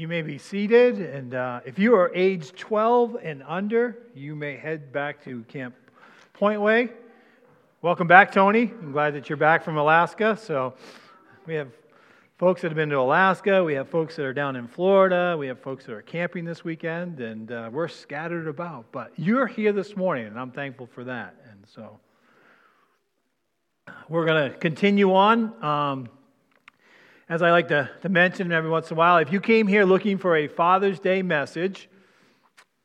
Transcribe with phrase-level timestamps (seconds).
[0.00, 4.56] You may be seated, and uh, if you are age 12 and under, you may
[4.56, 5.74] head back to Camp
[6.34, 6.90] Pointway.
[7.82, 8.72] Welcome back, Tony.
[8.80, 10.38] I'm glad that you're back from Alaska.
[10.40, 10.72] So,
[11.46, 11.68] we have
[12.38, 15.48] folks that have been to Alaska, we have folks that are down in Florida, we
[15.48, 18.86] have folks that are camping this weekend, and uh, we're scattered about.
[18.92, 21.34] But you're here this morning, and I'm thankful for that.
[21.50, 22.00] And so,
[24.08, 25.62] we're going to continue on.
[25.62, 26.08] Um,
[27.30, 29.84] as I like to, to mention every once in a while, if you came here
[29.84, 31.88] looking for a Father's Day message,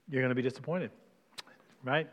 [0.07, 0.91] you're going to be disappointed,
[1.83, 2.07] right?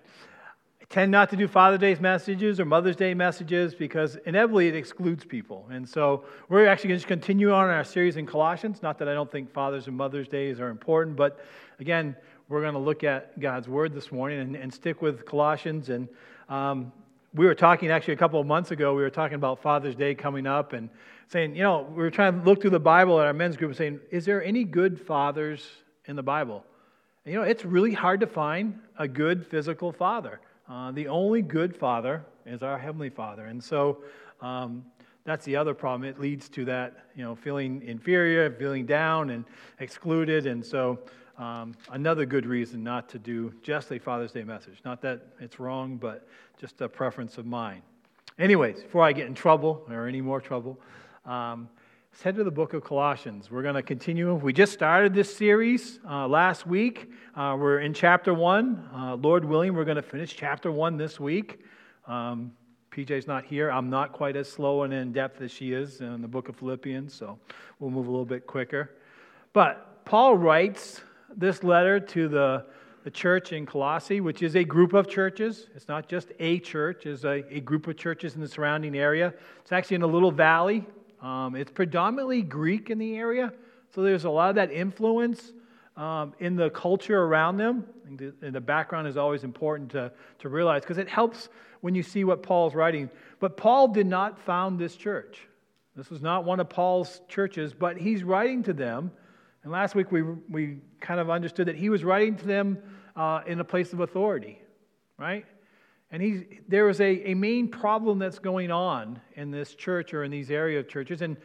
[0.80, 4.75] I tend not to do Father's Day messages or Mother's Day messages because inevitably it
[4.75, 5.69] excludes people.
[5.70, 8.83] And so we're actually going to continue on our series in Colossians.
[8.83, 11.39] Not that I don't think Father's and Mother's Days are important, but
[11.80, 12.17] again,
[12.48, 15.91] we're going to look at God's Word this morning and, and stick with Colossians.
[15.91, 16.09] And
[16.48, 16.92] um,
[17.34, 20.14] we were talking actually a couple of months ago, we were talking about Father's Day
[20.14, 20.91] coming up and
[21.28, 23.70] saying, you know, we were trying to look through the Bible at our men's group
[23.70, 25.66] and saying, is there any good fathers
[26.05, 26.64] in the Bible?
[27.24, 30.41] And, you know, it's really hard to find a good physical father.
[30.69, 33.46] Uh, the only good father is our Heavenly Father.
[33.46, 34.02] And so
[34.41, 34.84] um,
[35.24, 36.08] that's the other problem.
[36.08, 39.44] It leads to that, you know, feeling inferior, feeling down and
[39.80, 40.46] excluded.
[40.46, 40.98] And so
[41.43, 44.79] um, another good reason not to do just a Father's Day message.
[44.85, 46.29] Not that it's wrong, but
[46.61, 47.83] just a preference of mine.
[48.39, 50.79] Anyways, before I get in trouble or any more trouble,
[51.27, 51.69] um,
[52.13, 53.51] let's head to the book of Colossians.
[53.51, 54.33] We're going to continue.
[54.35, 57.11] We just started this series uh, last week.
[57.35, 58.89] Uh, we're in chapter one.
[58.95, 61.65] Uh, Lord willing, we're going to finish chapter one this week.
[62.07, 62.53] Um,
[62.93, 63.69] PJ's not here.
[63.69, 66.55] I'm not quite as slow and in depth as she is in the book of
[66.55, 67.37] Philippians, so
[67.81, 68.93] we'll move a little bit quicker.
[69.53, 71.01] But Paul writes
[71.36, 72.64] this letter to the,
[73.05, 75.69] the church in Colossae, which is a group of churches.
[75.74, 79.34] It's not just a church, it's a, a group of churches in the surrounding area.
[79.61, 80.84] It's actually in a little valley.
[81.20, 83.52] Um, it's predominantly Greek in the area,
[83.94, 85.52] so there's a lot of that influence
[85.97, 87.86] um, in the culture around them.
[88.06, 91.48] And the background is always important to, to realize because it helps
[91.80, 93.08] when you see what Paul's writing.
[93.40, 95.46] But Paul did not found this church.
[95.96, 99.12] This was not one of Paul's churches, but he's writing to them
[99.62, 102.78] and last week we, we kind of understood that he was writing to them
[103.14, 104.61] uh, in a place of authority,
[105.18, 105.45] right?
[106.11, 110.24] And he's, there is a, a main problem that's going on in this church or
[110.24, 111.22] in these area of churches.
[111.22, 111.36] And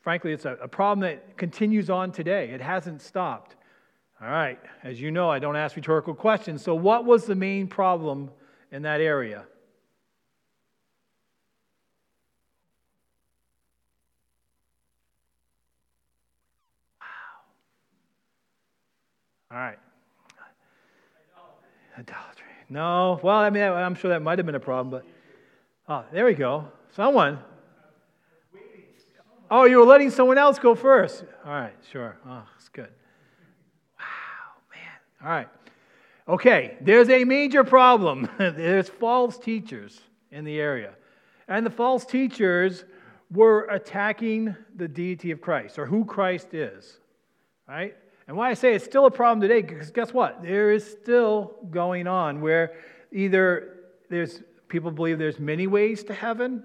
[0.00, 2.50] frankly, it's a, a problem that continues on today.
[2.50, 3.56] It hasn't stopped.
[4.20, 6.62] All right, as you know, I don't ask rhetorical questions.
[6.62, 8.32] So, what was the main problem
[8.72, 9.44] in that area?
[19.50, 19.78] All right.
[21.98, 22.44] Idolatry.
[22.68, 23.18] No.
[23.22, 25.04] Well, I mean, I'm sure that might have been a problem, but.
[25.88, 26.68] Oh, there we go.
[26.94, 27.38] Someone.
[29.50, 31.24] Oh, you were letting someone else go first.
[31.44, 32.18] All right, sure.
[32.26, 32.90] Oh, that's good.
[33.98, 34.04] Wow,
[34.74, 35.24] man.
[35.24, 35.48] All right.
[36.28, 38.28] Okay, there's a major problem.
[38.38, 39.98] there's false teachers
[40.30, 40.92] in the area.
[41.48, 42.84] And the false teachers
[43.32, 46.98] were attacking the deity of Christ or who Christ is.
[47.66, 47.96] Right?
[48.28, 50.42] And why I say it's still a problem today, because guess what?
[50.42, 52.74] There is still going on where
[53.10, 53.78] either
[54.10, 56.62] there's people believe there's many ways to heaven,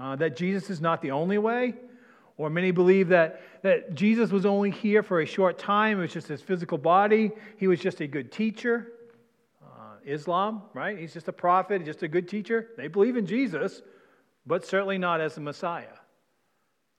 [0.00, 1.74] uh, that Jesus is not the only way,
[2.36, 6.12] or many believe that, that Jesus was only here for a short time, it was
[6.12, 8.92] just his physical body, he was just a good teacher.
[9.64, 10.98] Uh, Islam, right?
[10.98, 12.70] He's just a prophet, just a good teacher.
[12.76, 13.80] They believe in Jesus,
[14.44, 15.86] but certainly not as the Messiah.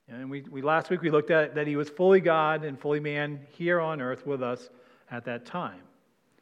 [0.10, 3.00] And we, we, last week we looked at that he was fully God and fully
[3.00, 4.70] man here on earth with us
[5.12, 5.82] at that time.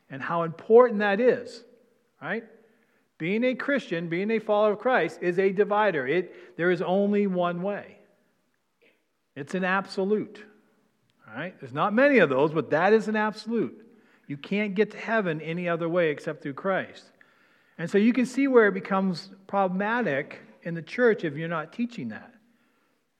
[0.09, 1.63] And how important that is,
[2.21, 2.43] right?
[3.17, 6.05] Being a Christian, being a follower of Christ is a divider.
[6.05, 7.97] It, there is only one way.
[9.35, 10.43] It's an absolute.
[11.35, 11.59] Right?
[11.59, 13.85] There's not many of those, but that is an absolute.
[14.27, 17.03] You can't get to heaven any other way except through Christ.
[17.77, 21.73] And so you can see where it becomes problematic in the church if you're not
[21.73, 22.34] teaching that.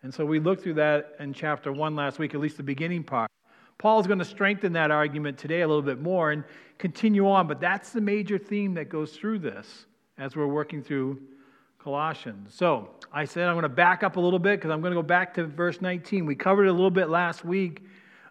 [0.06, 3.04] And so we looked through that in chapter 1 last week, at least the beginning
[3.04, 3.28] part.
[3.80, 6.44] Paul's going to strengthen that argument today a little bit more and
[6.78, 9.88] continue on, but that's the major theme that goes through this
[10.20, 11.20] as we're working through
[11.80, 12.54] Colossians.
[12.54, 14.96] So I said I'm going to back up a little bit because I'm going to
[14.96, 16.28] go back to verse 19.
[16.28, 17.82] We covered it a little bit last week,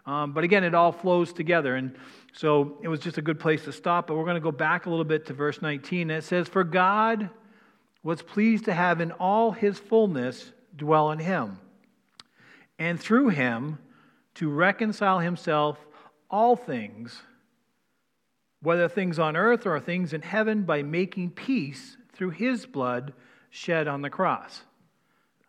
[0.05, 1.75] um, but again, it all flows together.
[1.75, 1.93] And
[2.31, 4.85] so it was just a good place to stop, but we're going to go back
[4.85, 6.09] a little bit to verse 19.
[6.09, 7.29] And it says, For God
[8.01, 11.59] was pleased to have in all his fullness dwell in him
[12.77, 13.79] and through him
[14.35, 15.77] to reconcile himself
[16.29, 17.21] all things,
[18.61, 23.13] whether things on earth or things in heaven, by making peace through his blood
[23.49, 24.63] shed on the cross.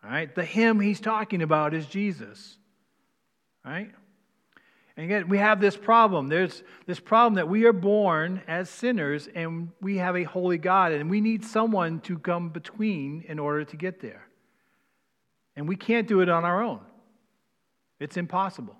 [0.03, 0.33] All right?
[0.33, 2.57] The him he's talking about is Jesus.
[3.65, 3.91] Right?
[4.95, 6.27] And again, we have this problem.
[6.27, 10.91] There's this problem that we are born as sinners and we have a holy God,
[10.91, 14.27] and we need someone to come between in order to get there.
[15.55, 16.79] And we can't do it on our own,
[17.99, 18.75] it's impossible.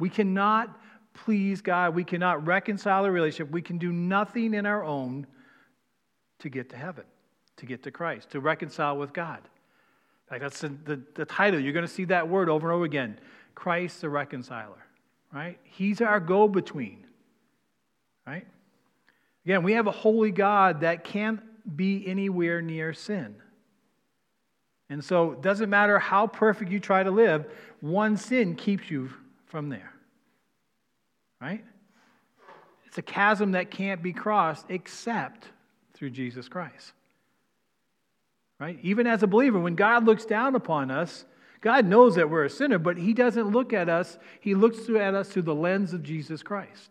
[0.00, 0.78] We cannot
[1.14, 5.26] please God, we cannot reconcile a relationship, we can do nothing in our own
[6.38, 7.04] to get to heaven,
[7.58, 9.40] to get to Christ, to reconcile with God.
[10.30, 11.60] Like that's the, the, the title.
[11.60, 13.20] You're going to see that word over and over again
[13.54, 14.82] Christ the reconciler
[15.32, 15.58] right?
[15.64, 17.06] He's our go between,
[18.26, 18.46] right?
[19.44, 21.40] Again, we have a holy God that can't
[21.76, 23.36] be anywhere near sin.
[24.92, 27.46] And so it doesn't matter how perfect you try to live,
[27.80, 29.08] one sin keeps you
[29.46, 29.90] from there,
[31.40, 31.64] right?
[32.84, 35.48] It's a chasm that can't be crossed except
[35.94, 36.92] through Jesus Christ.
[38.60, 38.78] Right?
[38.82, 41.24] Even as a believer, when God looks down upon us,
[41.62, 44.18] God knows that we're a sinner, but He doesn't look at us.
[44.42, 46.90] He looks at us through the lens of Jesus Christ.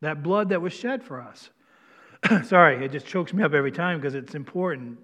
[0.00, 1.50] That blood that was shed for us.
[2.44, 4.98] Sorry, it just chokes me up every time because it's important.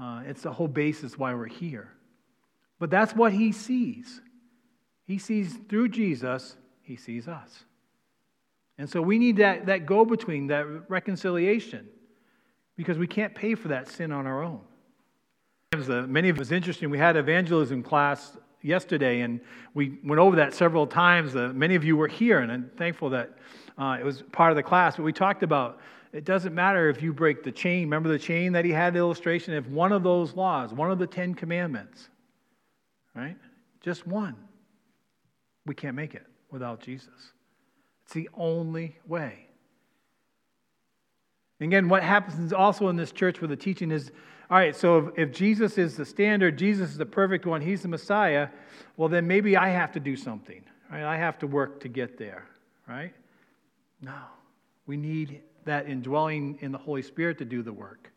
[0.00, 1.92] Uh, it's the whole basis why we're here.
[2.78, 4.20] But that's what He sees.
[5.06, 7.64] He sees through Jesus, He sees us.
[8.78, 11.88] And so we need that, that go between, that reconciliation,
[12.76, 14.60] because we can't pay for that sin on our own.
[15.72, 16.88] Uh, many of it was interesting.
[16.88, 19.40] We had evangelism class yesterday, and
[19.74, 21.34] we went over that several times.
[21.34, 23.36] Uh, many of you were here, and I'm thankful that
[23.76, 24.96] uh, it was part of the class.
[24.96, 25.80] But we talked about
[26.12, 27.82] it doesn't matter if you break the chain.
[27.82, 29.54] Remember the chain that he had illustration?
[29.54, 32.08] If one of those laws, one of the Ten Commandments,
[33.14, 33.36] right?
[33.80, 34.36] Just one,
[35.66, 37.32] we can't make it without Jesus.
[38.04, 39.46] It's the only way.
[41.60, 44.12] Again, what happens also in this church where the teaching is
[44.50, 47.82] all right, so if, if Jesus is the standard, Jesus is the perfect one, he's
[47.82, 48.48] the Messiah,
[48.96, 51.02] well, then maybe I have to do something, right?
[51.02, 52.46] I have to work to get there,
[52.88, 53.12] right?
[54.00, 54.16] No.
[54.86, 58.10] We need that indwelling in the Holy Spirit to do the work.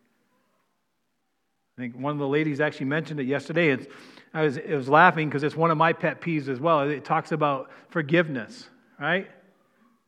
[1.77, 3.69] I think one of the ladies actually mentioned it yesterday.
[3.69, 3.87] It's,
[4.33, 6.81] I was, it was laughing because it's one of my pet peeves as well.
[6.81, 9.29] It talks about forgiveness, right?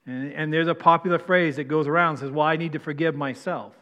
[0.05, 3.15] And, and there's a popular phrase that goes around says, Well, I need to forgive
[3.15, 3.73] myself.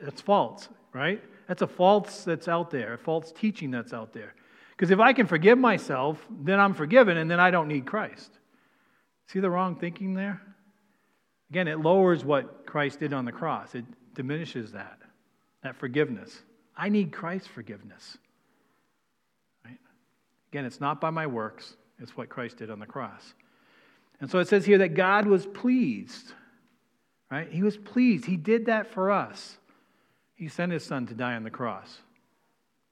[0.00, 1.22] That's false, right?
[1.46, 4.34] That's a false that's out there, a false teaching that's out there.
[4.70, 8.30] Because if I can forgive myself, then I'm forgiven and then I don't need Christ.
[9.28, 10.40] See the wrong thinking there?
[11.52, 13.84] Again, it lowers what Christ did on the cross, it
[14.14, 14.98] diminishes that,
[15.62, 16.40] that forgiveness.
[16.74, 18.16] I need Christ's forgiveness.
[19.62, 19.76] Right?
[20.50, 23.34] Again, it's not by my works, it's what Christ did on the cross.
[24.18, 26.32] And so it says here that God was pleased.
[27.30, 27.52] Right?
[27.52, 28.24] He was pleased.
[28.24, 29.58] He did that for us.
[30.34, 31.98] He sent his son to die on the cross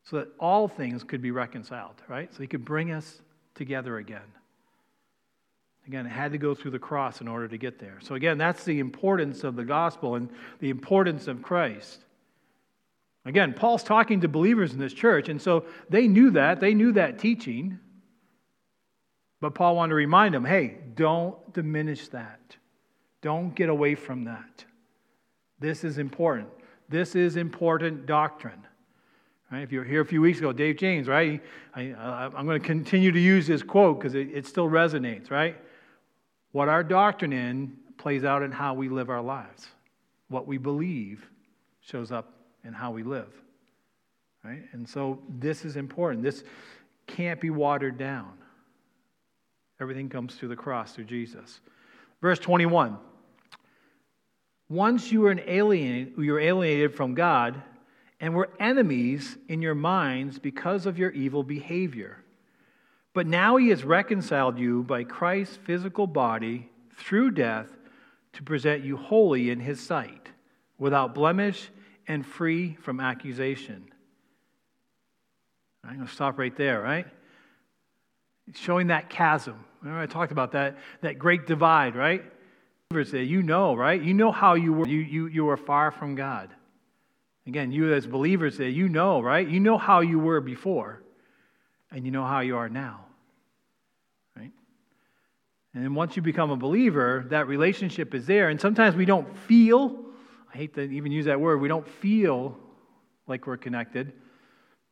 [0.05, 2.31] so that all things could be reconciled, right?
[2.35, 3.23] So he could bring us
[3.55, 4.21] together again.
[5.87, 7.99] Again, it had to go through the cross in order to get there.
[8.00, 10.31] So, again, that's the importance of the gospel and
[10.61, 12.05] the importance of Christ.
[13.25, 16.61] Again, Paul's talking to believers in this church, and so they knew that.
[16.61, 17.79] They knew that teaching.
[19.41, 22.56] But Paul wanted to remind them hey, don't diminish that.
[23.23, 24.65] Don't get away from that.
[25.59, 26.49] This is important.
[26.88, 28.67] This is important doctrine.
[29.50, 29.62] Right?
[29.62, 31.43] If you were here a few weeks ago, Dave James, right?
[31.75, 35.56] I, am going to continue to use his quote because it, it still resonates, right?
[36.53, 39.69] What our doctrine in plays out in how we live our lives.
[40.29, 41.29] What we believe
[41.81, 42.33] shows up
[42.65, 43.33] in how we live.
[44.45, 44.63] Right?
[44.73, 46.23] And so this is important.
[46.23, 46.45] This
[47.07, 48.33] can't be watered down.
[49.81, 51.61] Everything comes through the cross, through Jesus.
[52.21, 52.99] Verse 21
[54.71, 57.61] once you were an alien, you were alienated from God
[58.21, 62.23] and were enemies in your minds because of your evil behavior.
[63.20, 67.69] But now he has reconciled you by Christ's physical body through death
[68.32, 70.31] to present you holy in his sight,
[70.79, 71.69] without blemish
[72.08, 73.84] and free from accusation.
[75.84, 77.06] I'm going to stop right there, right?
[78.55, 79.67] showing that chasm.
[79.82, 82.24] Remember, I talked about that, that great divide, right?
[83.05, 84.00] Say, eh, you know, right?
[84.00, 84.89] You know how you were.
[84.89, 86.48] You, you, you were far from God.
[87.46, 89.46] Again, you as believers say, you know, right?
[89.46, 91.03] You know how you were before,
[91.91, 93.05] and you know how you are now.
[95.74, 98.48] And then once you become a believer, that relationship is there.
[98.48, 100.05] And sometimes we don't feel,
[100.53, 102.58] I hate to even use that word, we don't feel
[103.27, 104.12] like we're connected,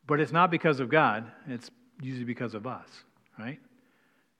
[0.07, 1.71] but it's not because of God, it's
[2.01, 2.89] usually because of us,
[3.39, 3.59] right?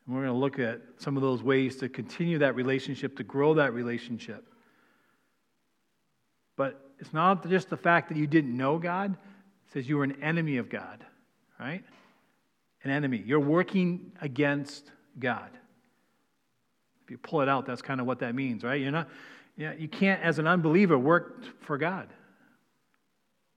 [0.07, 3.25] And we're going to look at some of those ways to continue that relationship, to
[3.25, 4.47] grow that relationship.
[6.57, 10.05] But it's not just the fact that you didn't know God, it says you were
[10.05, 11.05] an enemy of God,
[11.59, 11.85] right?
[12.85, 13.23] an enemy.
[13.25, 15.51] You're working against God.
[17.09, 18.79] If you pull it out, that's kind of what that means, right?
[18.79, 19.09] You're not,
[19.57, 22.13] you, know, you can't, as an unbeliever, work for God.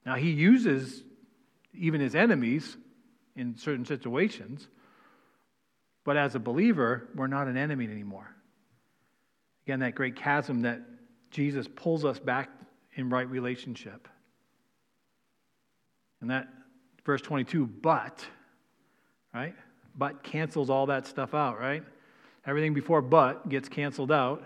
[0.06, 1.04] Now, He uses
[1.74, 2.78] even His enemies
[3.36, 4.70] in certain situations,
[6.06, 8.34] but as a believer, we're not an enemy anymore.
[9.66, 10.80] Again, that great chasm that
[11.30, 12.50] Jesus pulls us back
[12.96, 14.08] in right relationship.
[16.22, 16.48] And that
[17.06, 18.26] verse 22, but,
[19.34, 19.56] right?
[19.98, 21.84] But cancels all that stuff out, right?
[22.46, 24.44] Everything before but gets canceled out,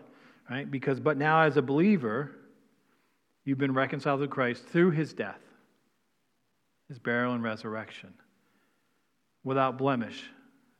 [0.49, 0.69] right?
[0.69, 2.31] Because, but now as a believer,
[3.45, 5.39] you've been reconciled to Christ through his death,
[6.89, 8.13] his burial, and resurrection,
[9.43, 10.23] without blemish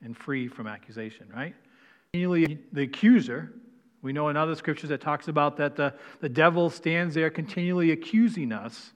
[0.03, 1.55] and free from accusation, right?
[2.13, 3.53] The accuser,
[4.01, 7.91] we know in other scriptures that talks about that the, the devil stands there continually
[7.91, 8.91] accusing us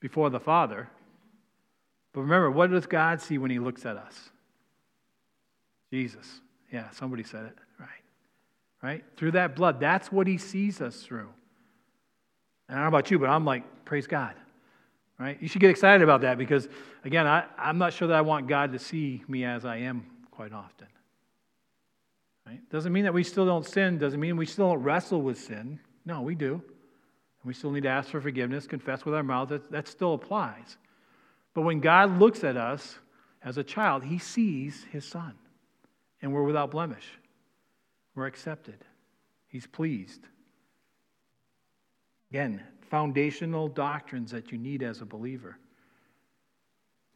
[0.00, 0.88] before the Father.
[2.12, 4.30] But remember, what does God see when he looks at us?
[5.92, 6.40] Jesus.
[6.74, 7.56] Yeah, somebody said it.
[7.78, 7.88] Right.
[8.82, 9.04] Right?
[9.16, 11.28] Through that blood, that's what he sees us through.
[12.68, 14.34] And I don't know about you, but I'm like, praise God.
[15.16, 15.40] Right?
[15.40, 16.68] You should get excited about that because,
[17.04, 20.04] again, I, I'm not sure that I want God to see me as I am
[20.32, 20.88] quite often.
[22.44, 22.58] Right?
[22.70, 25.78] Doesn't mean that we still don't sin, doesn't mean we still don't wrestle with sin.
[26.04, 26.54] No, we do.
[26.54, 29.50] And we still need to ask for forgiveness, confess with our mouth.
[29.50, 30.76] That, that still applies.
[31.54, 32.98] But when God looks at us
[33.44, 35.34] as a child, he sees his son.
[36.24, 37.04] And we're without blemish.
[38.14, 38.78] We're accepted.
[39.46, 40.22] He's pleased.
[42.30, 45.58] Again, foundational doctrines that you need as a believer.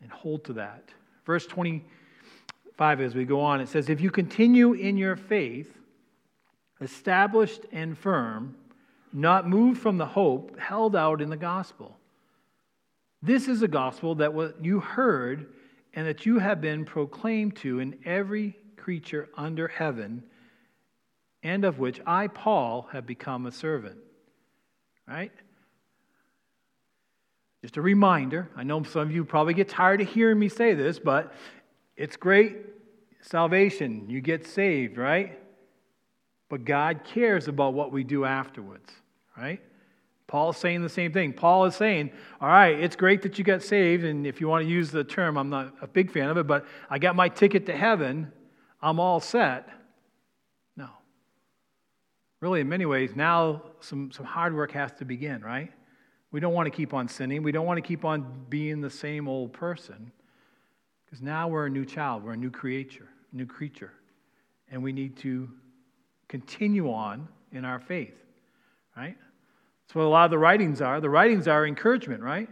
[0.03, 0.91] And hold to that.
[1.25, 5.75] Verse 25, as we go on, it says, If you continue in your faith,
[6.83, 8.57] established and firm,
[9.11, 11.97] not moved from the hope held out in the gospel.
[13.23, 15.47] This is a gospel that what you heard
[15.95, 20.23] and that you have been proclaimed to in every creature under heaven,
[21.43, 23.99] and of which I, Paul, have become a servant.
[25.07, 25.33] Right?
[27.63, 28.49] Just a reminder.
[28.57, 31.33] I know some of you probably get tired of hearing me say this, but
[31.97, 32.57] it's great
[33.21, 34.07] salvation.
[34.09, 35.39] You get saved, right?
[36.49, 38.91] But God cares about what we do afterwards,
[39.37, 39.61] right?
[40.29, 41.33] Paul's saying the same thing.
[41.33, 44.65] Paul is saying, All right, it's great that you got saved, and if you want
[44.65, 47.29] to use the term, I'm not a big fan of it, but I got my
[47.29, 48.31] ticket to heaven.
[48.81, 49.69] I'm all set.
[50.77, 50.89] No.
[52.41, 55.73] Really, in many ways, now some, some hard work has to begin, right?
[56.31, 57.43] We don't want to keep on sinning.
[57.43, 60.13] We don't want to keep on being the same old person.
[61.05, 63.93] Because now we're a new child, we're a new creature, new creature.
[64.71, 65.49] And we need to
[66.29, 68.15] continue on in our faith,
[68.95, 69.17] right?
[69.87, 71.01] That's what a lot of the writings are.
[71.01, 72.49] The writings are encouragement, right?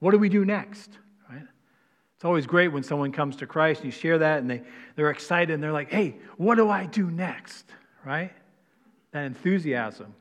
[0.00, 0.90] What do we do next?
[2.22, 4.62] It's always great when someone comes to Christ and you share that and they,
[4.94, 7.64] they're excited and they're like, hey, what do I do next?
[8.04, 8.30] Right?
[9.10, 10.14] That enthusiasm.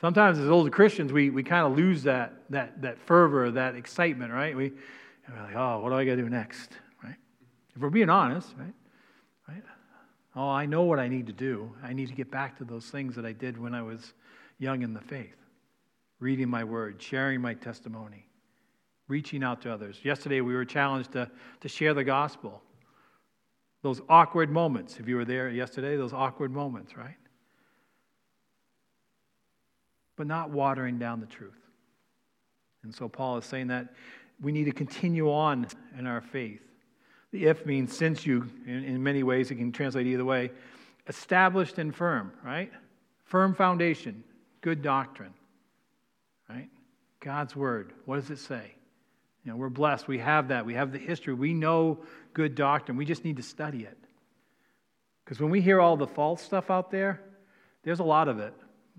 [0.00, 4.32] Sometimes as older Christians, we, we kind of lose that, that, that fervor, that excitement,
[4.32, 4.56] right?
[4.56, 4.72] We,
[5.28, 6.70] we're like, oh, what do I got to do next?
[7.02, 7.16] Right?
[7.76, 8.72] If we're being honest, right?
[9.46, 9.62] Right?
[10.34, 11.70] Oh, I know what I need to do.
[11.82, 14.14] I need to get back to those things that I did when I was
[14.58, 15.36] young in the faith.
[16.20, 18.24] Reading my word, sharing my testimony,
[19.08, 20.00] reaching out to others.
[20.02, 21.30] Yesterday we were challenged to,
[21.60, 22.62] to share the gospel.
[23.82, 27.16] Those awkward moments, if you were there yesterday, those awkward moments, right?
[30.16, 31.52] But not watering down the truth.
[32.82, 33.94] And so Paul is saying that
[34.40, 35.66] we need to continue on
[35.98, 36.62] in our faith.
[37.32, 40.50] The if means since you, in, in many ways, it can translate either way.
[41.08, 42.70] Established and firm, right?
[43.24, 44.22] Firm foundation,
[44.60, 45.34] good doctrine,
[46.48, 46.68] right?
[47.20, 47.92] God's word.
[48.06, 48.74] What does it say?
[49.44, 50.08] You know, we're blessed.
[50.08, 50.64] We have that.
[50.64, 51.34] We have the history.
[51.34, 51.98] We know
[52.32, 52.96] good doctrine.
[52.96, 53.98] We just need to study it.
[55.24, 57.20] Because when we hear all the false stuff out there,
[57.82, 58.54] there's a lot of it.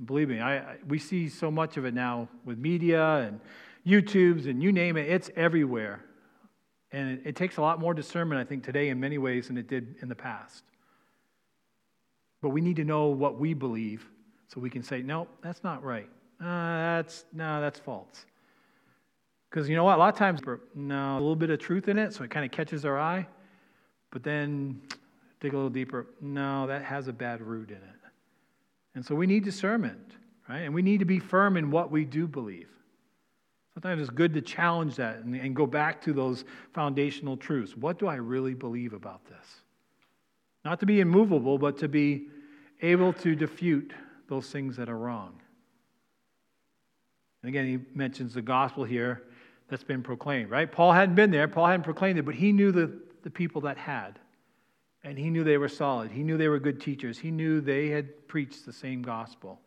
[0.05, 3.39] Believe me, I, I, we see so much of it now with media and
[3.85, 6.03] YouTubes and you name it, it's everywhere.
[6.91, 9.57] And it, it takes a lot more discernment, I think, today in many ways than
[9.57, 10.63] it did in the past.
[12.41, 14.07] But we need to know what we believe
[14.47, 16.09] so we can say, no, that's not right.
[16.39, 18.25] Uh, that's no, that's false.
[19.55, 19.95] Because you know what?
[19.95, 20.41] A lot of times,
[20.75, 23.25] no, a little bit of truth in it, so it kind of catches our eye.
[24.11, 24.81] But then
[25.39, 26.07] dig a little deeper.
[26.19, 28.01] No, that has a bad root in it.
[28.95, 30.17] And so we need discernment,
[30.49, 30.59] right?
[30.59, 32.67] And we need to be firm in what we do believe.
[33.75, 36.43] Sometimes it's good to challenge that and, and go back to those
[36.73, 37.77] foundational truths.
[37.77, 39.61] What do I really believe about this?
[40.65, 42.27] Not to be immovable, but to be
[42.81, 43.93] able to defute
[44.27, 45.39] those things that are wrong.
[47.41, 49.23] And again, he mentions the gospel here
[49.69, 50.71] that's been proclaimed, right?
[50.71, 53.77] Paul hadn't been there, Paul hadn't proclaimed it, but he knew the, the people that
[53.77, 54.19] had.
[55.03, 56.09] And he knew they were solid.
[56.09, 57.19] He knew they were good teachers.
[57.19, 59.59] He knew they had preached the same gospel.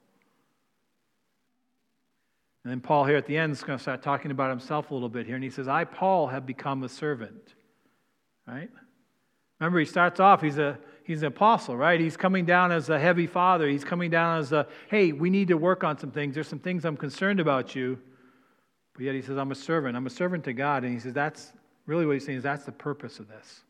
[2.65, 4.95] And then Paul here at the end is going to start talking about himself a
[4.95, 5.37] little bit here.
[5.37, 7.55] And he says, I, Paul, have become a servant.
[8.49, 8.69] Right?
[9.61, 12.01] Remember, he starts off, he's, a, he's an apostle, right?
[12.01, 13.69] He's coming down as a heavy father.
[13.69, 16.35] He's coming down as a, hey, we need to work on some things.
[16.35, 17.99] There's some things I'm concerned about you.
[18.99, 19.97] But yet he says, I'm a servant.
[19.97, 20.83] I'm a servant to God.
[20.83, 21.53] And he says, that's
[21.87, 23.61] really what he's saying is that's the purpose of this.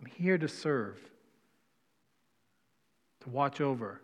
[0.00, 0.98] I'm here to serve,
[3.20, 4.00] to watch over,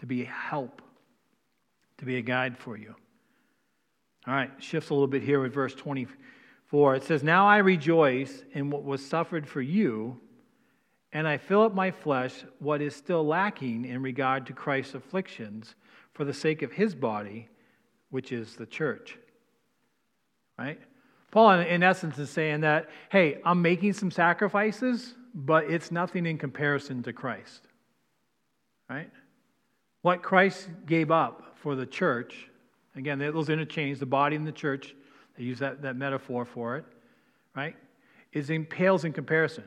[0.00, 0.82] to be a help,
[1.98, 2.96] to be a guide for you.
[4.26, 6.96] All right, shifts a little bit here with verse 24.
[6.96, 10.18] It says, Now I rejoice in what was suffered for you,
[11.12, 15.76] and I fill up my flesh what is still lacking in regard to Christ's afflictions
[16.12, 17.46] for the sake of his body,
[18.10, 19.16] which is the church.
[20.58, 20.80] Right?
[21.30, 26.38] Paul, in essence, is saying that, hey, I'm making some sacrifices, but it's nothing in
[26.38, 27.66] comparison to Christ.
[28.88, 29.10] Right?
[30.02, 32.48] What Christ gave up for the church,
[32.94, 34.94] again, those interchange, the body and the church,
[35.36, 36.84] they use that, that metaphor for it,
[37.56, 37.74] right?
[38.32, 39.64] Is in, pales in comparison.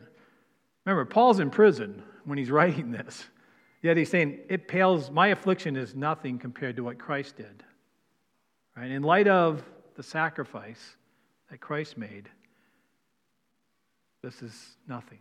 [0.85, 3.25] Remember, Paul's in prison when he's writing this.
[3.81, 7.63] Yet he's saying, it pales, my affliction is nothing compared to what Christ did.
[8.75, 8.91] Right?
[8.91, 9.63] In light of
[9.97, 10.95] the sacrifice,
[11.49, 12.29] that Christ made,
[14.23, 15.19] this is nothing.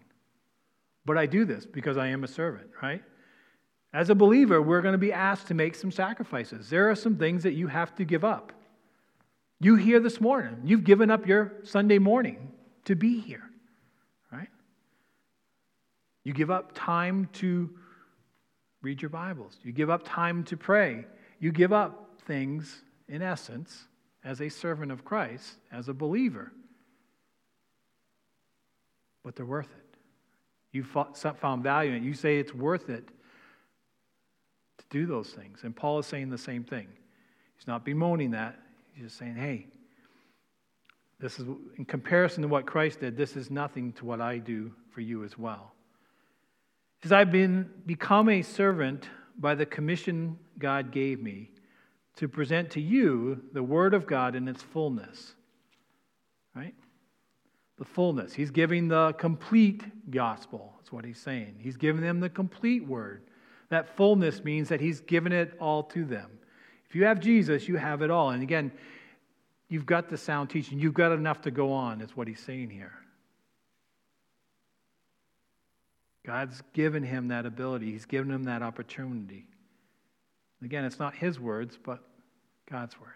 [1.04, 3.02] But I do this because I am a servant, right?
[3.92, 6.68] As a believer, we're going to be asked to make some sacrifices.
[6.68, 8.52] There are some things that you have to give up.
[9.60, 12.52] You here this morning, you've given up your Sunday morning
[12.84, 13.48] to be here,
[14.30, 14.48] right?
[16.24, 17.70] You give up time to
[18.82, 19.56] read your Bibles.
[19.62, 21.06] You give up time to pray.
[21.40, 23.86] You give up things, in essence,
[24.26, 26.52] as a servant of Christ, as a believer.
[29.22, 29.96] But they're worth it.
[30.72, 32.02] You found value in it.
[32.02, 33.06] You say it's worth it
[34.78, 35.60] to do those things.
[35.62, 36.88] And Paul is saying the same thing.
[37.56, 38.58] He's not bemoaning that.
[38.92, 39.68] He's just saying, hey,
[41.18, 41.46] this is
[41.78, 45.24] in comparison to what Christ did, this is nothing to what I do for you
[45.24, 45.72] as well.
[47.02, 49.08] Says, I've been become a servant
[49.38, 51.50] by the commission God gave me
[52.16, 55.34] to present to you the Word of God in its fullness.
[56.54, 56.74] Right?
[57.78, 58.32] The fullness.
[58.32, 60.72] He's giving the complete gospel.
[60.78, 61.56] That's what he's saying.
[61.58, 63.22] He's giving them the complete Word.
[63.68, 66.30] That fullness means that he's given it all to them.
[66.88, 68.30] If you have Jesus, you have it all.
[68.30, 68.72] And again,
[69.68, 70.78] you've got the sound teaching.
[70.78, 72.92] You've got enough to go on, is what he's saying here.
[76.24, 79.46] God's given him that ability, he's given him that opportunity.
[80.62, 82.02] Again, it's not his words, but
[82.70, 83.12] God's words.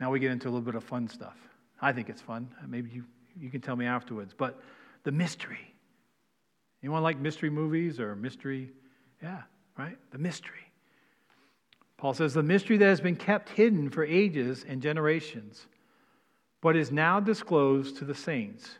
[0.00, 1.36] Now we get into a little bit of fun stuff.
[1.80, 2.48] I think it's fun.
[2.66, 3.04] Maybe you,
[3.38, 4.34] you can tell me afterwards.
[4.36, 4.60] But
[5.04, 5.74] the mystery.
[6.82, 8.70] Anyone like mystery movies or mystery?
[9.22, 9.42] Yeah,
[9.76, 9.98] right?
[10.12, 10.54] The mystery.
[11.96, 15.66] Paul says, the mystery that has been kept hidden for ages and generations,
[16.60, 18.78] but is now disclosed to the saints.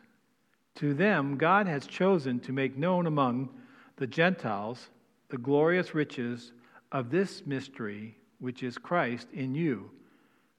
[0.75, 3.49] To them, God has chosen to make known among
[3.97, 4.87] the Gentiles
[5.29, 6.51] the glorious riches
[6.91, 9.91] of this mystery, which is Christ in you,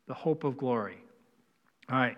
[0.06, 0.98] the hope of glory.
[1.90, 2.16] All right.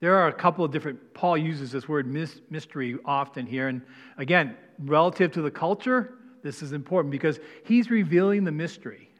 [0.00, 3.68] There are a couple of different, Paul uses this word mystery often here.
[3.68, 3.82] And
[4.16, 9.10] again, relative to the culture, this is important because he's revealing the mystery.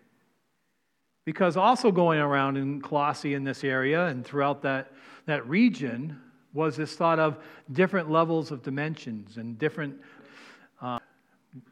[1.26, 4.92] Because also going around in Colossae in this area and throughout that,
[5.26, 6.18] that region
[6.54, 7.38] was this thought of
[7.72, 9.94] different levels of dimensions and different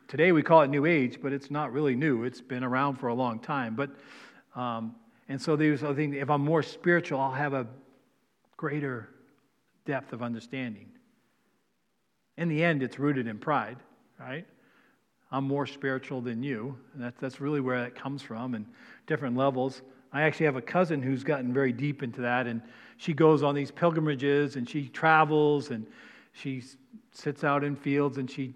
[0.09, 2.25] Today we call it New Age, but it's not really new.
[2.25, 3.77] It's been around for a long time.
[3.77, 3.91] But
[4.57, 4.95] um,
[5.29, 7.67] and so there's I think if I'm more spiritual, I'll have a
[8.57, 9.11] greater
[9.85, 10.88] depth of understanding.
[12.37, 13.79] In the end, it's rooted in pride,
[14.19, 14.47] right?
[15.31, 16.77] I'm more spiritual than you.
[16.95, 18.67] And that's, that's really where that comes from and
[19.07, 19.83] different levels.
[20.12, 22.62] I actually have a cousin who's gotten very deep into that, and
[22.97, 25.87] she goes on these pilgrimages and she travels and
[26.33, 26.62] she
[27.12, 28.55] sits out in fields and she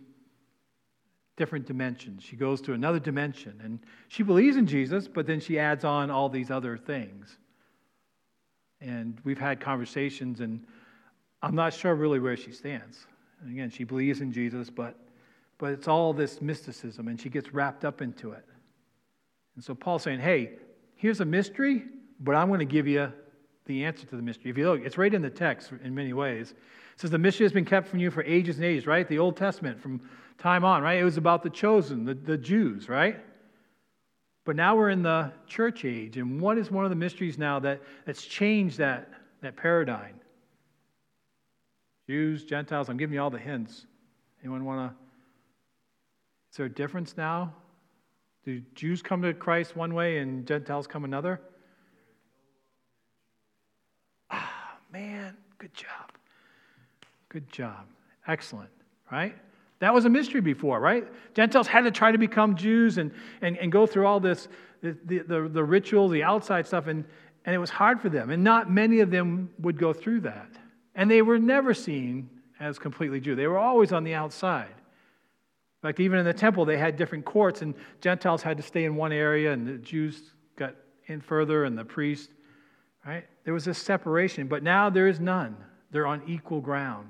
[1.37, 2.23] different dimensions.
[2.23, 6.11] She goes to another dimension and she believes in Jesus, but then she adds on
[6.11, 7.39] all these other things.
[8.81, 10.65] And we've had conversations, and
[11.41, 13.07] I'm not sure really where she stands.
[13.41, 14.97] And again, she believes in Jesus, but,
[15.59, 18.45] but it's all this mysticism, and she gets wrapped up into it.
[19.55, 20.55] And so Paul's saying, hey,
[20.97, 21.85] here's a mystery,
[22.21, 23.13] but I'm going to give you
[23.67, 24.51] the answer to the mystery.
[24.51, 26.55] If you look, it's right in the text in many ways.
[27.03, 29.09] Says the mystery has been kept from you for ages and ages, right?
[29.09, 30.01] The Old Testament, from
[30.39, 31.01] time on, right?
[31.01, 33.19] It was about the chosen, the, the Jews, right?
[34.45, 37.59] But now we're in the church age, and what is one of the mysteries now
[37.59, 39.11] that, that's changed that,
[39.41, 40.15] that paradigm?
[42.07, 43.85] Jews, Gentiles, I'm giving you all the hints.
[44.41, 44.97] Anyone want to?
[46.53, 47.53] Is there a difference now?
[48.45, 51.41] Do Jews come to Christ one way and Gentiles come another?
[54.31, 56.12] Ah, man, good job.
[57.33, 57.87] Good job.
[58.29, 58.69] Excellent,
[59.11, 59.35] right?
[59.79, 61.09] That was a mystery before, right?
[61.33, 64.49] Gentiles had to try to become Jews and, and, and go through all this,
[64.83, 67.07] the, the, the ritual, the outside stuff, and,
[67.47, 68.29] and it was hard for them.
[68.29, 70.51] And not many of them would go through that.
[70.95, 72.29] And they were never seen
[72.61, 74.69] as completely Jew, they were always on the outside.
[74.69, 78.85] In fact, even in the temple, they had different courts, and Gentiles had to stay
[78.85, 80.75] in one area, and the Jews got
[81.07, 82.29] in further, and the priests,
[83.07, 83.25] right?
[83.45, 85.57] There was a separation, but now there is none.
[85.91, 87.09] They're on equal ground.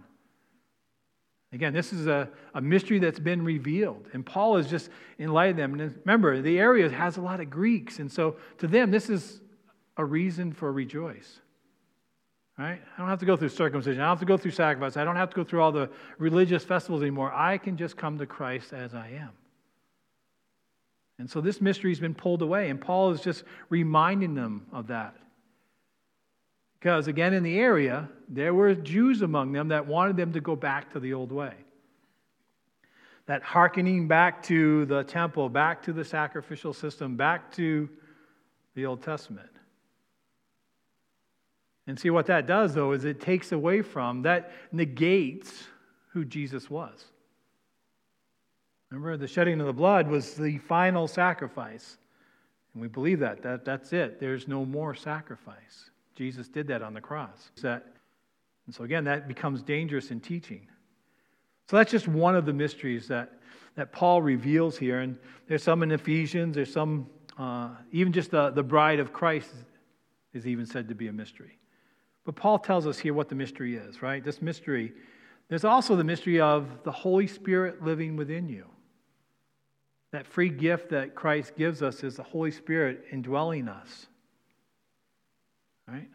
[1.52, 4.08] Again, this is a, a mystery that's been revealed.
[4.14, 4.88] And Paul is just
[5.18, 5.78] enlightening them.
[5.78, 7.98] And remember, the area has a lot of Greeks.
[7.98, 9.42] And so to them, this is
[9.98, 11.40] a reason for rejoice.
[12.58, 12.80] Right?
[12.96, 14.00] I don't have to go through circumcision.
[14.00, 14.96] I don't have to go through sacrifice.
[14.96, 17.32] I don't have to go through all the religious festivals anymore.
[17.32, 19.30] I can just come to Christ as I am.
[21.18, 22.70] And so this mystery has been pulled away.
[22.70, 25.16] And Paul is just reminding them of that.
[26.82, 30.56] Because again, in the area, there were Jews among them that wanted them to go
[30.56, 31.54] back to the old way.
[33.26, 37.88] That hearkening back to the temple, back to the sacrificial system, back to
[38.74, 39.48] the Old Testament.
[41.86, 45.68] And see what that does, though, is it takes away from, that negates
[46.08, 47.04] who Jesus was.
[48.90, 51.96] Remember, the shedding of the blood was the final sacrifice.
[52.74, 53.40] And we believe that.
[53.42, 54.18] that that's it.
[54.18, 55.90] There's no more sacrifice.
[56.14, 57.50] Jesus did that on the cross.
[57.62, 57.86] That,
[58.66, 60.68] and so, again, that becomes dangerous in teaching.
[61.68, 63.32] So, that's just one of the mysteries that,
[63.76, 65.00] that Paul reveals here.
[65.00, 67.06] And there's some in Ephesians, there's some,
[67.38, 69.50] uh, even just the, the bride of Christ
[70.32, 71.58] is even said to be a mystery.
[72.24, 74.22] But Paul tells us here what the mystery is, right?
[74.22, 74.92] This mystery,
[75.48, 78.66] there's also the mystery of the Holy Spirit living within you.
[80.12, 84.06] That free gift that Christ gives us is the Holy Spirit indwelling us.
[85.88, 86.08] Right?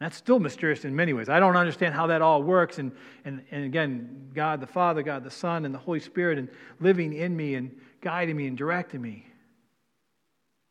[0.00, 1.28] That's still mysterious in many ways.
[1.28, 2.78] I don't understand how that all works.
[2.78, 2.90] And,
[3.26, 6.48] and, and again, God the Father, God the Son, and the Holy Spirit, and
[6.80, 9.26] living in me and guiding me and directing me.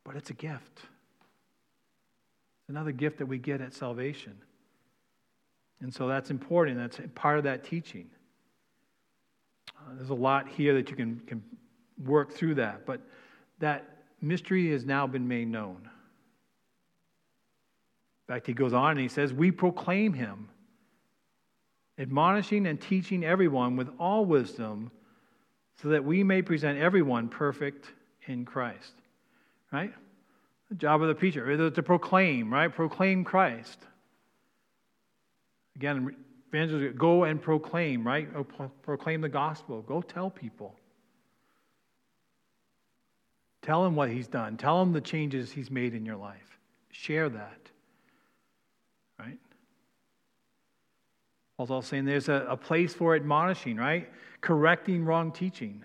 [0.04, 0.80] But it's a gift.
[0.80, 4.36] It's another gift that we get at salvation.
[5.82, 6.78] And so that's important.
[6.78, 8.10] That's part of that teaching.
[9.78, 11.44] Uh, there's a lot here that you can, can
[12.04, 12.88] work through that.
[12.88, 13.02] But
[13.60, 13.86] that
[14.22, 15.88] mystery has now been made known.
[18.30, 20.50] In fact, he goes on and he says, We proclaim him,
[21.98, 24.92] admonishing and teaching everyone with all wisdom,
[25.82, 27.88] so that we may present everyone perfect
[28.28, 28.94] in Christ.
[29.74, 29.92] Right?
[30.70, 32.72] The job of the preacher is to proclaim, right?
[32.72, 33.80] Proclaim Christ.
[35.76, 36.16] Again,
[36.50, 38.30] evangelism, go and proclaim, right?
[38.36, 38.44] Oh,
[38.84, 39.82] proclaim the gospel.
[39.82, 40.76] Go tell people.
[43.64, 44.56] Tell them what he's done.
[44.56, 46.60] Tell them the changes he's made in your life.
[46.92, 47.69] Share that.
[49.20, 49.38] Right?
[51.58, 54.10] Paul's also saying there's a, a place for admonishing, right?
[54.40, 55.84] Correcting wrong teaching.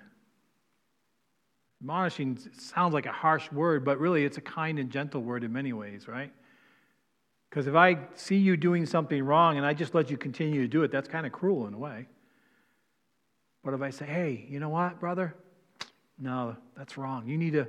[1.81, 5.53] Admonishing sounds like a harsh word, but really it's a kind and gentle word in
[5.53, 6.33] many ways, right?
[7.51, 10.69] Because if I see you doing something wrong and I just let you continue to
[10.69, 12.07] do it, that's kind of cruel in a way.
[13.65, 15.35] But if I say, hey, you know what, brother?
[16.21, 17.27] No, that's wrong.
[17.27, 17.67] You need to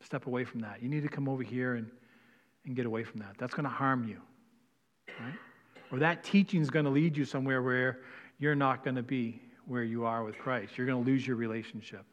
[0.00, 0.82] step away from that.
[0.82, 1.88] You need to come over here and,
[2.64, 3.36] and get away from that.
[3.38, 4.20] That's going to harm you
[5.20, 5.34] right?
[5.90, 8.00] Or that teaching is going to lead you somewhere where
[8.38, 10.76] you're not going to be where you are with Christ.
[10.76, 12.04] You're going to lose your relationship.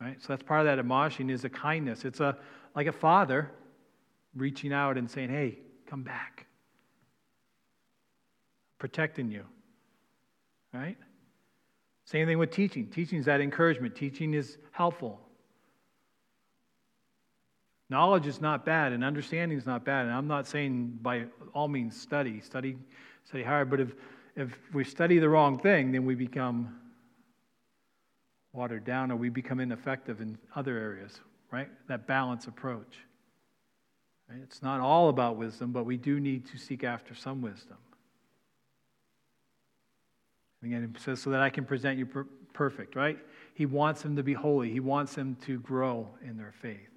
[0.00, 0.20] Right?
[0.20, 2.04] So that's part of that admonishing is a kindness.
[2.04, 2.36] It's a
[2.74, 3.50] like a father
[4.34, 6.46] reaching out and saying, "Hey, come back."
[8.78, 9.44] Protecting you.
[10.74, 10.98] Right?
[12.04, 12.88] Same thing with teaching.
[12.88, 13.96] Teaching is that encouragement.
[13.96, 15.25] Teaching is helpful.
[17.88, 20.06] Knowledge is not bad, and understanding is not bad.
[20.06, 22.76] And I'm not saying by all means study, study,
[23.24, 23.70] study hard.
[23.70, 23.94] But if
[24.34, 26.78] if we study the wrong thing, then we become
[28.52, 31.20] watered down, or we become ineffective in other areas.
[31.50, 31.68] Right?
[31.88, 32.98] That balance approach.
[34.28, 34.40] Right?
[34.42, 37.76] It's not all about wisdom, but we do need to seek after some wisdom.
[40.62, 43.18] Again, it says, so that I can present you per- perfect, right?
[43.54, 44.72] He wants them to be holy.
[44.72, 46.95] He wants them to grow in their faith.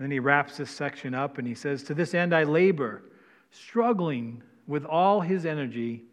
[0.00, 3.02] And then he wraps this section up and he says, To this end I labor,
[3.50, 6.04] struggling with all his energy,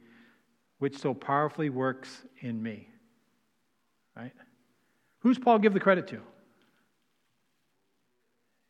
[0.79, 2.89] which so powerfully works in me.
[4.13, 4.33] Right?
[5.19, 6.19] Who's Paul give the credit to?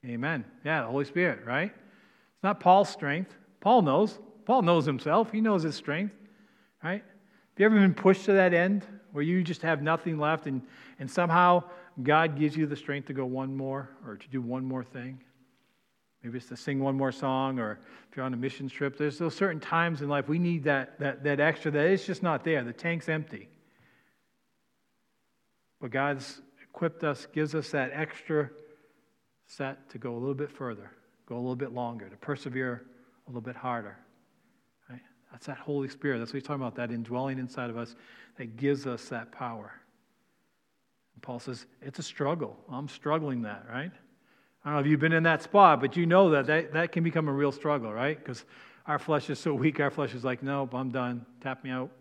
[0.05, 0.45] Amen.
[0.63, 1.71] Yeah, the Holy Spirit, right?
[1.71, 3.33] It's not Paul's strength.
[3.59, 4.19] Paul knows.
[4.45, 6.13] Paul knows himself, he knows his strength,
[6.83, 7.01] right?
[7.01, 10.61] Have you ever been pushed to that end where you just have nothing left and,
[10.99, 11.63] and somehow
[12.01, 15.19] God gives you the strength to go one more or to do one more thing?
[16.23, 17.79] Maybe it's to sing one more song, or
[18.09, 20.99] if you're on a mission trip, there's those certain times in life we need that,
[20.99, 22.63] that, that extra that it's just not there.
[22.63, 23.49] The tank's empty.
[25.79, 28.49] But God's equipped us, gives us that extra
[29.45, 30.91] set to go a little bit further,
[31.27, 32.85] go a little bit longer, to persevere
[33.25, 33.97] a little bit harder.
[34.89, 35.01] Right?
[35.31, 36.19] That's that Holy Spirit.
[36.19, 37.95] That's what he's talking about, that indwelling inside of us
[38.37, 39.71] that gives us that power.
[41.21, 42.57] Paul says, it's a struggle.
[42.69, 43.91] I'm struggling that, right?
[44.63, 46.91] I don't know if you've been in that spot, but you know that that, that
[46.91, 48.17] can become a real struggle, right?
[48.17, 48.45] Because
[48.85, 49.79] our flesh is so weak.
[49.79, 51.25] Our flesh is like, nope, I'm done.
[51.41, 51.91] Tap me out.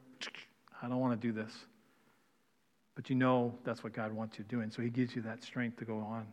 [0.83, 1.53] I don't want to do this.
[2.95, 4.61] But you know that's what God wants you to do.
[4.61, 6.27] And so he gives you that strength to go on.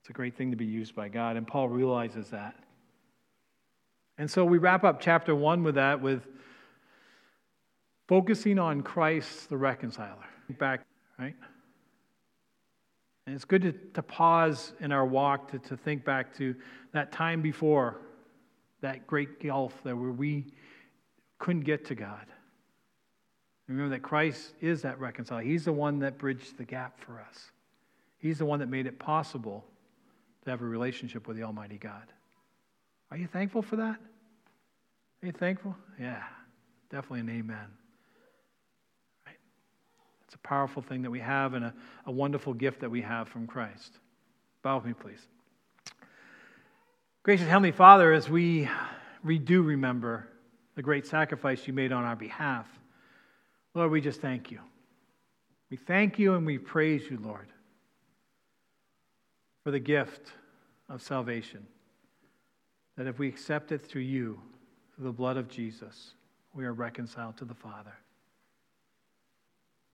[0.00, 1.36] It's a great thing to be used by God.
[1.36, 2.56] And Paul realizes that.
[4.18, 6.26] And so we wrap up chapter one with that, with
[8.08, 10.26] focusing on Christ the reconciler.
[10.58, 10.80] Back,
[11.20, 11.36] right?
[13.26, 16.54] And it's good to, to pause in our walk to, to think back to
[16.92, 18.00] that time before
[18.80, 20.46] that great gulf that where we
[21.38, 22.26] couldn't get to God.
[23.68, 25.42] Remember that Christ is that reconciler.
[25.42, 27.50] He's the one that bridged the gap for us.
[28.18, 29.64] He's the one that made it possible
[30.44, 32.12] to have a relationship with the Almighty God.
[33.10, 33.98] Are you thankful for that?
[35.22, 35.76] Are you thankful?
[36.00, 36.22] Yeah,
[36.90, 37.79] definitely an amen.
[40.30, 41.74] It's a powerful thing that we have and a,
[42.06, 43.98] a wonderful gift that we have from Christ.
[44.62, 45.26] Bow with me, please.
[47.24, 48.68] Gracious Heavenly Father, as we,
[49.24, 50.28] we do remember
[50.76, 52.68] the great sacrifice you made on our behalf,
[53.74, 54.60] Lord, we just thank you.
[55.68, 57.48] We thank you and we praise you, Lord,
[59.64, 60.30] for the gift
[60.88, 61.66] of salvation.
[62.96, 64.40] That if we accept it through you,
[64.94, 66.12] through the blood of Jesus,
[66.54, 67.96] we are reconciled to the Father.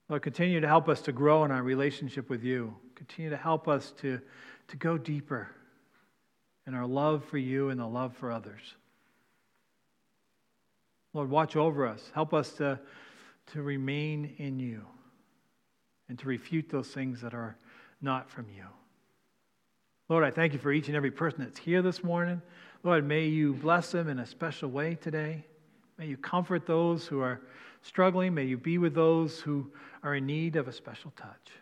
[0.09, 2.75] Lord, continue to help us to grow in our relationship with you.
[2.95, 4.21] Continue to help us to,
[4.69, 5.49] to go deeper
[6.67, 8.75] in our love for you and the love for others.
[11.13, 12.11] Lord, watch over us.
[12.15, 12.79] Help us to,
[13.53, 14.83] to remain in you
[16.09, 17.57] and to refute those things that are
[18.01, 18.65] not from you.
[20.09, 22.41] Lord, I thank you for each and every person that's here this morning.
[22.85, 25.45] Lord, may you bless them in a special way today.
[25.99, 27.41] May you comfort those who are
[27.87, 28.35] struggling.
[28.35, 29.71] May you be with those who
[30.03, 31.53] are in need of a special touch.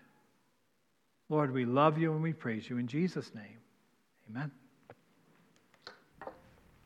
[1.28, 3.58] Lord, we love you and we praise you in Jesus' name.
[4.30, 4.50] Amen.